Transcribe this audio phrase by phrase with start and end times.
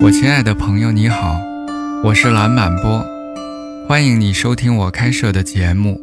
[0.00, 1.40] 我亲爱的朋友，你好，
[2.04, 3.04] 我是蓝满波，
[3.88, 6.00] 欢迎你收听我开设的节目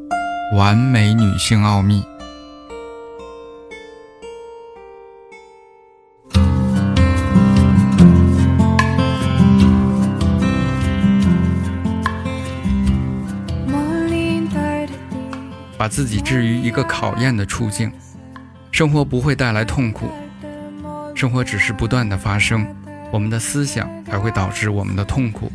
[0.57, 2.01] 《完美女性奥秘》。
[15.77, 17.89] 把自己置于一个考验的处境，
[18.71, 20.11] 生活不会带来痛苦，
[21.15, 22.67] 生活只是不断的发生。
[23.11, 25.51] 我们的思想才会导致我们的痛苦。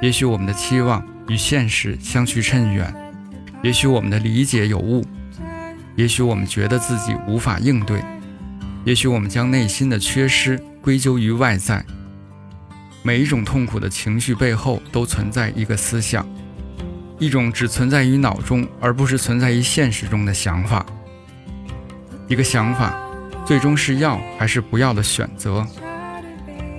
[0.00, 2.94] 也许我们的期望与现实相去甚远，
[3.62, 5.04] 也许我们的理解有误，
[5.96, 8.02] 也许我们觉得自己无法应对，
[8.84, 11.84] 也许我们将内心的缺失归咎于外在。
[13.02, 16.26] 每一种痛苦的情绪背后都存在一个思想，
[17.18, 20.84] 一种只存在于脑中而不是存在于现实中的想法。
[22.28, 22.94] 一个想法，
[23.44, 25.66] 最终是要还是不要的选择。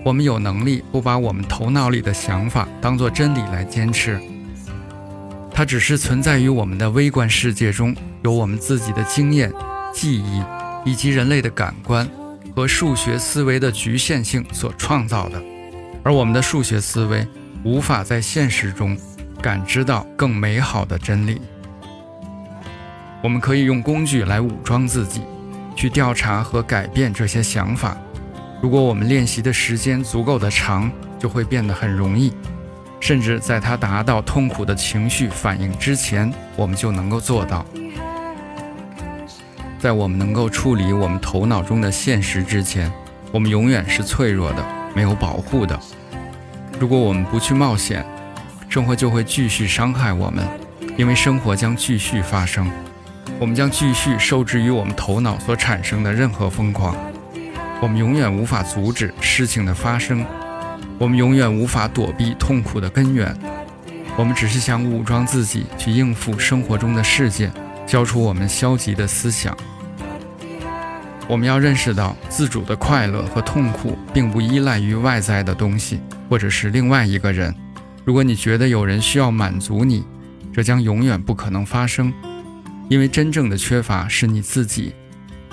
[0.04, 4.20] 我们有能力不把我们头脑里的想法当作真理来坚持，
[5.52, 9.52] 它只是存在于我们的微观世界中，由我们自己的经验、
[9.94, 10.42] 记忆
[10.86, 12.10] 以及人类的感官
[12.56, 15.42] 和数学思维的局限性所创造的。
[16.02, 17.28] 而我们的数学思维
[17.64, 18.98] 无法在现实中
[19.42, 21.42] 感知到更美好的真理。
[23.22, 25.22] 我们可以用工具来武装自己，
[25.76, 27.98] 去调查和改变这些想法。
[28.62, 32.34] 如果我们练习的时间足够的长，就会变得很容易，
[33.00, 37.66] 甚至在它达到痛苦的情绪反应之前，我们就能够做到。
[39.80, 42.92] 在我们能够处理我们头脑中的现实之前，
[43.32, 45.80] 我们永远是脆弱的，没有保护的。
[46.78, 48.06] 如果我们不去冒险，
[48.68, 50.46] 生活就会继续伤害我们，
[50.98, 52.70] 因为生活将继续发生，
[53.40, 56.94] 我们将继续受制于我们头脑所产生的任何疯狂。
[57.82, 60.26] 我们永远无法阻止事情的发生，
[60.98, 63.34] 我们永远无法躲避痛苦的根源。
[64.18, 67.50] 我们只是想武装自己去应付生活中的事件，
[67.88, 69.56] 消除我们消极的思想。
[71.26, 77.56] 我们要认识到，自主的快乐和痛苦并不依赖于外在的东西，或者是另外一个人。
[78.04, 80.04] 如果你觉得有人需要满足你，
[80.52, 82.12] 这将永远不可能发生，
[82.90, 84.94] 因为真正的缺乏是你自己。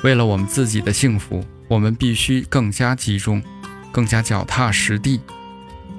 [0.02, 1.44] 为了我们自己的幸福。
[1.68, 3.42] 我们必须更加集中，
[3.90, 5.20] 更加脚踏实地，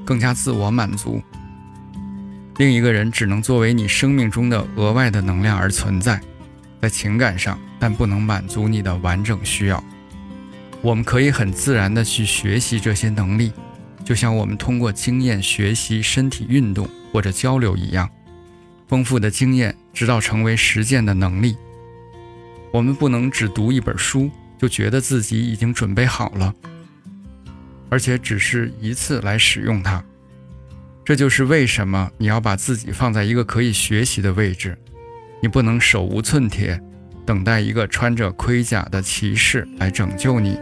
[0.05, 1.21] 更加自我满足。
[2.55, 6.21] 另一个人只能作为你生命中的额外的能量而存在，
[6.81, 9.83] 在情感上，但不能满足你的完整需要。
[10.81, 13.51] 我们可以很自然地去学习这些能力，
[14.05, 18.09] 就像我们通过经验学习身体运动或者交流一样。
[18.87, 21.57] 丰富的经验直到成为实践的能力。
[22.72, 24.29] 我们不能只读一本书。
[24.59, 26.51] 就觉得自己已经准备好了，
[27.91, 30.03] 而且只是一次来使用它。
[31.06, 34.75] 这就是为什么你要把自己放在一个可以学习的位置。
[35.44, 36.81] 你不能手无寸铁，
[37.23, 40.57] 等待一个穿着盔甲的骑士来拯救你，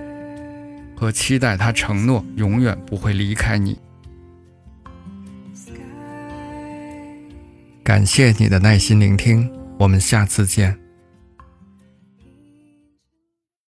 [0.94, 3.80] 和期待他承诺永远不会离开你。
[7.82, 9.50] 感谢你的耐心聆听，
[9.80, 10.85] 我们下次见。